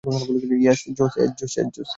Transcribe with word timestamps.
Yes, 0.63 0.79
JS! 1.37 1.87